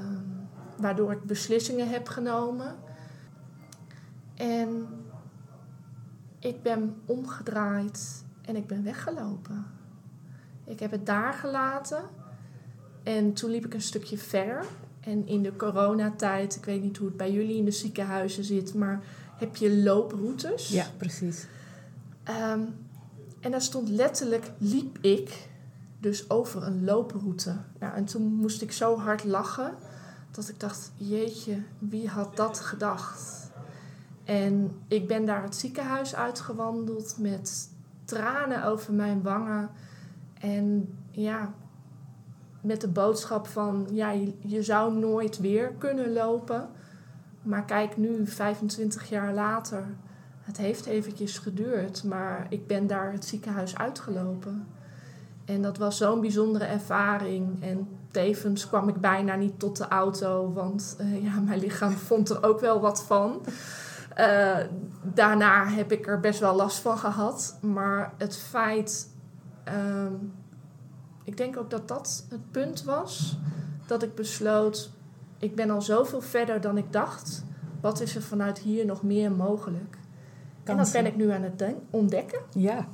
[0.78, 2.76] waardoor ik beslissingen heb genomen.
[4.36, 4.88] En
[6.40, 9.66] ik ben omgedraaid en ik ben weggelopen.
[10.66, 12.04] Ik heb het daar gelaten.
[13.04, 14.66] En toen liep ik een stukje verder.
[15.00, 18.74] En in de coronatijd, ik weet niet hoe het bij jullie in de ziekenhuizen zit,
[18.74, 19.04] maar
[19.40, 20.70] heb je looproutes.
[20.70, 21.48] Ja, precies.
[22.30, 22.76] Um,
[23.40, 25.50] en daar stond letterlijk, liep ik
[26.00, 27.56] dus over een looproute.
[27.80, 29.74] Nou, en toen moest ik zo hard lachen
[30.32, 33.52] dat ik dacht, jeetje, wie had dat gedacht?
[34.24, 37.70] En ik ben daar het ziekenhuis uitgewandeld met
[38.06, 39.70] tranen over mijn wangen.
[40.40, 41.54] En ja,
[42.62, 46.70] met de boodschap van, ja, je, je zou nooit weer kunnen lopen.
[47.42, 49.84] Maar kijk nu, 25 jaar later,
[50.42, 54.68] het heeft eventjes geduurd, maar ik ben daar het ziekenhuis uitgelopen.
[55.46, 57.64] En dat was zo'n bijzondere ervaring.
[57.64, 62.30] En tevens kwam ik bijna niet tot de auto, want uh, ja, mijn lichaam vond
[62.30, 63.46] er ook wel wat van.
[64.18, 64.58] Uh,
[65.04, 67.58] daarna heb ik er best wel last van gehad.
[67.62, 69.10] Maar het feit,
[69.68, 70.12] uh,
[71.24, 73.38] ik denk ook dat dat het punt was,
[73.88, 74.92] dat ik besloot,
[75.40, 77.44] ik ben al zoveel verder dan ik dacht.
[77.82, 79.98] Wat is er vanuit hier nog meer mogelijk?
[80.64, 80.98] Kansen.
[80.98, 82.40] En dat ben ik nu aan het ontdekken.
[82.54, 82.88] Ja.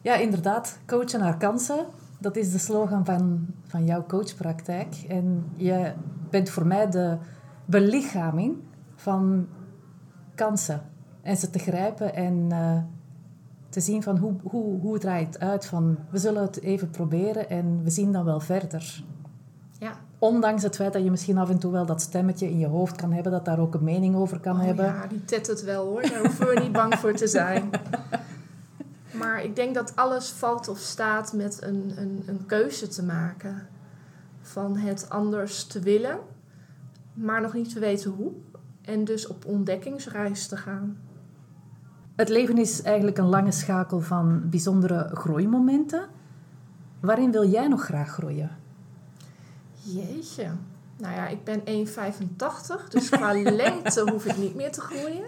[0.00, 0.78] Ja, inderdaad.
[0.86, 1.86] Coachen naar kansen.
[2.18, 5.04] Dat is de slogan van, van jouw coachpraktijk.
[5.08, 5.92] En je
[6.30, 7.16] bent voor mij de
[7.64, 8.56] belichaming
[8.94, 9.46] van
[10.34, 10.82] kansen.
[11.22, 12.78] En ze te grijpen en uh,
[13.68, 15.66] te zien van hoe, hoe, hoe draait het uit.
[15.66, 19.04] Van we zullen het even proberen en we zien dan wel verder.
[19.78, 19.92] Ja.
[20.18, 22.96] Ondanks het feit dat je misschien af en toe wel dat stemmetje in je hoofd
[22.96, 24.84] kan hebben, dat daar ook een mening over kan oh, hebben.
[24.84, 26.02] Ja, die tet het wel hoor.
[26.02, 27.70] Daar hoeven we niet bang voor te zijn.
[29.18, 33.68] Maar ik denk dat alles valt of staat met een, een, een keuze te maken.
[34.40, 36.18] Van het anders te willen,
[37.14, 38.32] maar nog niet te weten hoe.
[38.82, 40.98] En dus op ontdekkingsreis te gaan.
[42.16, 46.06] Het leven is eigenlijk een lange schakel van bijzondere groeimomenten.
[47.00, 48.50] Waarin wil jij nog graag groeien?
[49.86, 50.50] Jeetje.
[50.96, 55.24] Nou ja, ik ben 1,85, dus qua lengte hoef ik niet meer te groeien.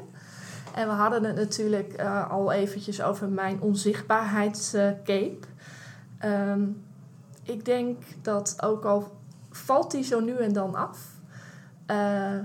[0.75, 5.39] En we hadden het natuurlijk uh, al eventjes over mijn onzichtbaarheidscape.
[6.25, 6.83] Um,
[7.43, 9.17] ik denk dat ook al
[9.51, 10.99] valt die zo nu en dan af,
[11.91, 12.39] uh,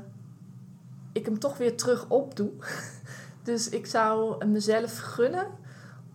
[1.12, 2.52] ik hem toch weer terug opdoe.
[3.43, 5.47] dus ik zou mezelf gunnen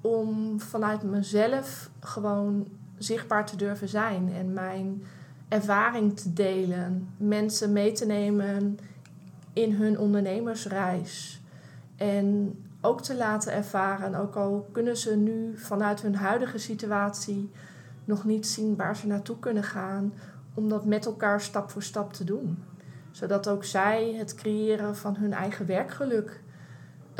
[0.00, 5.02] om vanuit mezelf gewoon zichtbaar te durven zijn en mijn
[5.48, 8.78] ervaring te delen, mensen mee te nemen
[9.52, 11.40] in hun ondernemersreis.
[11.96, 17.50] En ook te laten ervaren, ook al kunnen ze nu vanuit hun huidige situatie
[18.04, 20.12] nog niet zien waar ze naartoe kunnen gaan,
[20.54, 22.62] om dat met elkaar stap voor stap te doen.
[23.10, 26.40] Zodat ook zij het creëren van hun eigen werkgeluk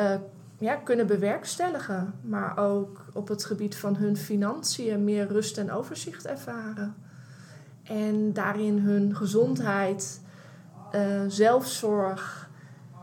[0.01, 0.15] uh,
[0.59, 6.27] ja, kunnen bewerkstelligen, maar ook op het gebied van hun financiën meer rust en overzicht
[6.27, 6.95] ervaren.
[7.89, 10.21] En daarin hun gezondheid,
[10.95, 12.51] uh, zelfzorg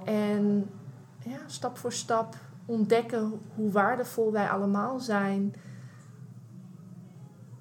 [0.05, 0.69] en
[1.23, 5.53] ja, stap voor stap ontdekken hoe waardevol wij allemaal zijn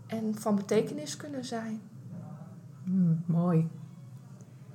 [0.07, 1.81] en van betekenis kunnen zijn.
[2.85, 3.69] Mm, mooi.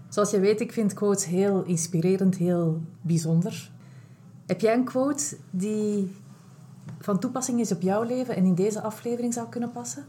[0.09, 3.71] Zoals je weet, ik vind quotes heel inspirerend, heel bijzonder.
[4.45, 6.15] Heb jij een quote die
[6.99, 10.05] van toepassing is op jouw leven en in deze aflevering zou kunnen passen?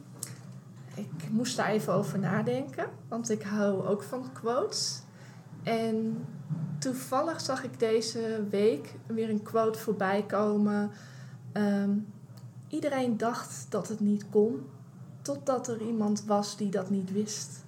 [1.00, 5.02] Ik moest daar even over nadenken, want ik hou ook van quotes.
[5.62, 6.24] En
[6.78, 10.90] toevallig zag ik deze week weer een quote voorbij komen.
[11.52, 11.90] Ehm,
[12.68, 14.66] iedereen dacht dat het niet kon,
[15.22, 17.64] totdat er iemand was die dat niet wist.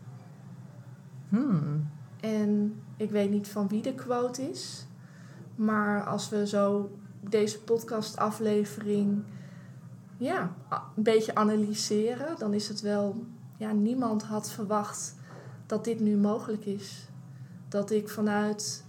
[1.28, 1.90] Hmm.
[2.20, 4.86] En ik weet niet van wie de quote is,
[5.54, 6.90] maar als we zo
[7.20, 9.22] deze podcastaflevering
[10.22, 10.54] ja,
[10.96, 13.24] een beetje analyseren, dan is het wel,
[13.56, 15.14] ja, niemand had verwacht
[15.66, 17.08] dat dit nu mogelijk is.
[17.68, 18.84] Dat ik vanuit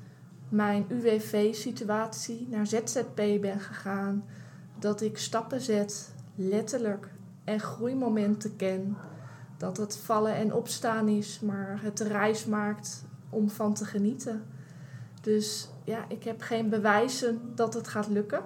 [0.49, 4.25] mijn UWV-situatie naar ZZP ben gegaan.
[4.79, 7.09] Dat ik stappen zet, letterlijk,
[7.43, 8.97] en groeimomenten ken.
[9.57, 14.43] dat het vallen en opstaan is, maar het de reis maakt om van te genieten.
[15.21, 18.43] Dus ja, ik heb geen bewijzen dat het gaat lukken.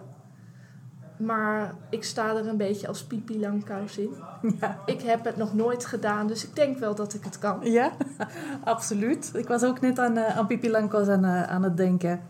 [1.18, 4.10] Maar ik sta er een beetje als pipi langkous in.
[4.60, 4.80] Ja.
[4.86, 7.60] Ik heb het nog nooit gedaan, dus ik denk wel dat ik het kan.
[7.62, 7.92] Ja,
[8.64, 9.32] absoluut.
[9.34, 12.22] Ik was ook net aan, uh, aan Pipi Langkous aan, uh, aan het denken.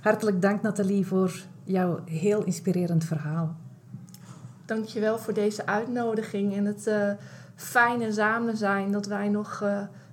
[0.00, 3.54] Hartelijk dank Nathalie voor jouw heel inspirerend verhaal.
[4.64, 7.10] Dankjewel voor deze uitnodiging en het uh,
[7.54, 9.64] fijne samen zijn dat wij nog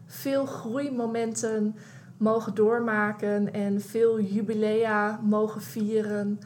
[0.05, 1.75] veel groeimomenten
[2.17, 6.39] mogen doormaken en veel jubilea mogen vieren.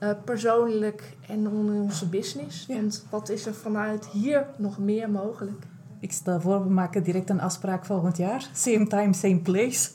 [0.00, 2.66] Uh, persoonlijk en in onze business.
[2.66, 2.74] Ja.
[2.74, 5.66] Want wat is er vanuit hier nog meer mogelijk?
[6.00, 8.48] Ik stel voor, we maken direct een afspraak volgend jaar.
[8.52, 9.90] Same time, same place.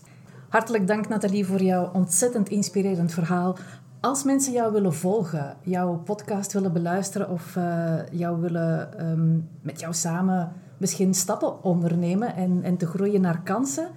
[0.50, 3.58] Hartelijk dank Nathalie voor jouw ontzettend inspirerend verhaal.
[4.00, 9.80] Als mensen jou willen volgen, jouw podcast willen beluisteren of uh, jou willen um, met
[9.80, 13.90] jou samen misschien stappen ondernemen en, en te groeien naar kansen,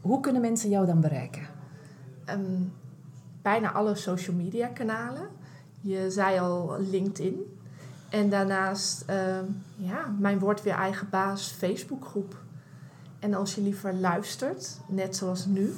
[0.00, 1.42] hoe kunnen mensen jou dan bereiken?
[2.30, 2.72] Um,
[3.42, 5.28] bijna alle social media kanalen.
[5.80, 7.58] Je zei al LinkedIn.
[8.08, 9.16] En daarnaast, uh,
[9.76, 12.36] ja, mijn Word Weer Eigen Baas Facebookgroep.
[13.18, 15.72] En als je liever luistert, net zoals nu,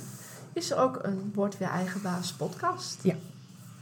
[0.53, 2.99] is er ook een Word Weer Eigen Baas podcast.
[3.03, 3.15] Ja,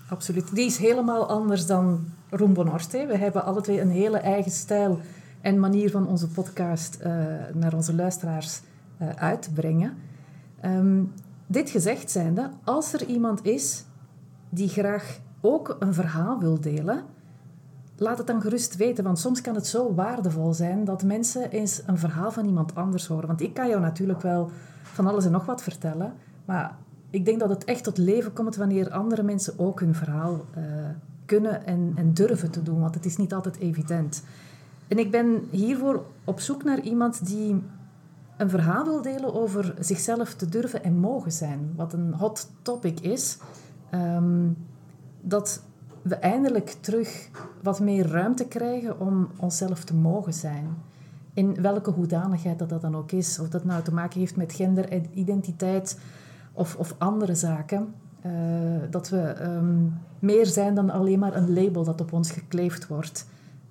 [0.08, 0.54] absoluut.
[0.54, 3.06] Die is helemaal anders dan Rumbo Norte.
[3.06, 5.00] We hebben alle twee een hele eigen stijl
[5.40, 7.06] en manier van onze podcast uh,
[7.54, 8.60] naar onze luisteraars
[9.02, 9.96] uh, uit te brengen.
[10.64, 11.12] Um,
[11.46, 13.84] dit gezegd zijnde, als er iemand is
[14.48, 17.04] die graag ook een verhaal wil delen,
[17.96, 19.04] laat het dan gerust weten.
[19.04, 23.06] Want soms kan het zo waardevol zijn dat mensen eens een verhaal van iemand anders
[23.06, 23.26] horen.
[23.26, 24.50] Want ik kan jou natuurlijk wel
[24.82, 26.12] van alles en nog wat vertellen,
[26.44, 26.76] maar
[27.10, 30.64] ik denk dat het echt tot leven komt wanneer andere mensen ook hun verhaal uh,
[31.24, 32.80] kunnen en, en durven te doen.
[32.80, 34.22] Want het is niet altijd evident.
[34.88, 37.62] En ik ben hiervoor op zoek naar iemand die
[38.36, 41.72] een verhaal wil delen over zichzelf te durven en mogen zijn.
[41.76, 43.38] Wat een hot topic is.
[43.94, 44.56] Um,
[45.20, 45.62] dat
[46.02, 47.28] we eindelijk terug
[47.62, 50.76] wat meer ruimte krijgen om onszelf te mogen zijn.
[51.34, 53.38] In welke hoedanigheid dat, dat dan ook is.
[53.38, 55.98] Of dat nou te maken heeft met genderidentiteit
[56.52, 57.94] of, of andere zaken.
[58.26, 58.32] Uh,
[58.90, 63.26] dat we um, meer zijn dan alleen maar een label dat op ons gekleefd wordt.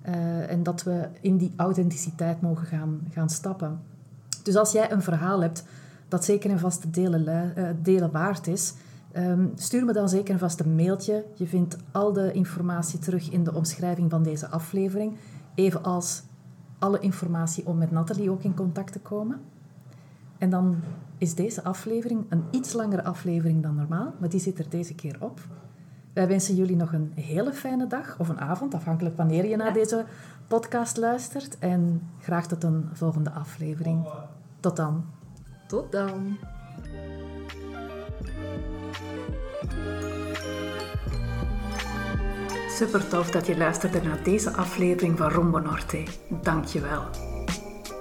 [0.08, 3.80] Uh, en dat we in die authenticiteit mogen gaan, gaan stappen.
[4.42, 5.64] Dus als jij een verhaal hebt
[6.08, 8.74] dat zeker en vast te delen, uh, delen waard is,
[9.16, 11.24] um, stuur me dan zeker vast een mailtje.
[11.34, 15.16] Je vindt al de informatie terug in de omschrijving van deze aflevering.
[15.54, 16.22] Evenals
[16.78, 19.40] alle informatie om met Nathalie ook in contact te komen.
[20.38, 20.76] En dan
[21.18, 25.16] is deze aflevering een iets langere aflevering dan normaal, maar die zit er deze keer
[25.20, 25.40] op.
[26.12, 29.72] Wij wensen jullie nog een hele fijne dag of een avond, afhankelijk wanneer je naar
[29.72, 30.04] deze
[30.46, 31.58] podcast luistert.
[31.58, 34.08] En graag tot een volgende aflevering.
[34.60, 35.04] Tot dan.
[35.66, 36.38] Tot dan.
[42.80, 46.02] Super tof dat je luisterde naar deze aflevering van Rombo Norte.
[46.28, 47.02] Dank je wel.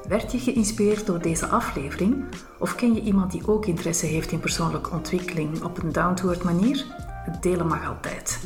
[0.08, 2.24] Werd je geïnspireerd door deze aflevering?
[2.60, 6.86] Of ken je iemand die ook interesse heeft in persoonlijke ontwikkeling op een down-to-earth manier?
[7.26, 8.40] Het delen mag altijd.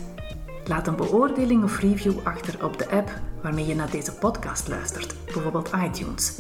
[0.66, 3.12] Laat een beoordeling of review achter op de app
[3.42, 6.38] waarmee je naar deze podcast luistert, bijvoorbeeld iTunes.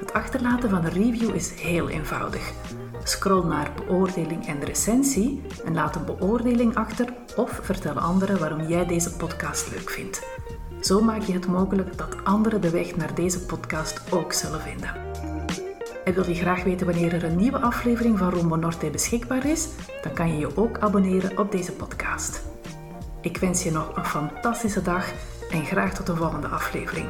[0.00, 2.52] Het achterlaten van een review is heel eenvoudig.
[3.04, 8.86] Scroll naar beoordeling en recensie en laat een beoordeling achter of vertel anderen waarom jij
[8.86, 10.22] deze podcast leuk vindt.
[10.80, 14.94] Zo maak je het mogelijk dat anderen de weg naar deze podcast ook zullen vinden.
[16.04, 19.68] En wil je graag weten wanneer er een nieuwe aflevering van Rombo Norte beschikbaar is?
[20.02, 22.42] Dan kan je je ook abonneren op deze podcast.
[23.20, 25.12] Ik wens je nog een fantastische dag
[25.50, 27.06] en graag tot de volgende aflevering.